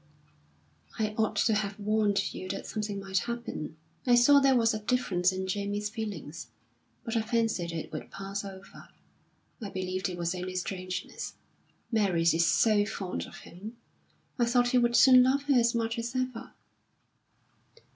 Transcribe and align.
"I 0.97 1.13
ought 1.15 1.35
to 1.35 1.53
have 1.53 1.77
warned 1.79 2.33
you 2.33 2.49
that 2.49 2.65
something 2.65 2.99
might 2.99 3.19
happen. 3.19 3.77
I 4.07 4.15
saw 4.15 4.39
there 4.39 4.55
was 4.55 4.73
a 4.73 4.79
difference 4.79 5.31
in 5.31 5.45
Jamie's 5.45 5.91
feelings, 5.91 6.47
but 7.03 7.15
I 7.15 7.21
fancied 7.21 7.71
it 7.71 7.91
would 7.91 8.09
pass 8.09 8.43
over. 8.43 8.89
I 9.61 9.69
believed 9.69 10.09
it 10.09 10.17
was 10.17 10.33
only 10.33 10.55
strangeness. 10.55 11.35
Mary 11.91 12.23
is 12.23 12.47
so 12.47 12.83
fond 12.83 13.27
of 13.27 13.41
him, 13.41 13.77
I 14.39 14.45
thought 14.45 14.69
he 14.69 14.79
would 14.79 14.95
soon 14.95 15.21
love 15.21 15.43
her 15.43 15.53
as 15.53 15.75
much 15.75 15.99
as 15.99 16.15
ever." 16.15 16.51